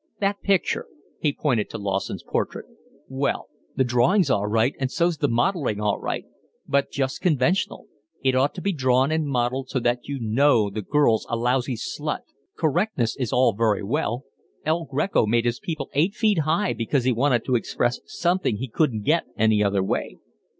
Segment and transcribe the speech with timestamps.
[0.19, 5.99] That picture"—he pointed to Lawson's portrait—"well, the drawing's all right and so's the modelling all
[5.99, 6.25] right,
[6.67, 7.85] but just conventional;
[8.23, 11.75] it ought to be drawn and modelled so that you know the girl's a lousy
[11.75, 12.23] slut.
[12.57, 14.25] Correctness is all very well:
[14.65, 18.67] El Greco made his people eight feet high because he wanted to express something he
[18.69, 20.17] couldn't get any other way."